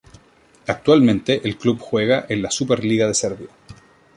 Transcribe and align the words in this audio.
Actualmente 0.65 1.41
el 1.47 1.57
club 1.59 1.77
juega 1.79 2.25
en 2.27 2.41
la 2.41 2.49
Superliga 2.49 3.05
de 3.05 3.13
Serbia. 3.13 3.49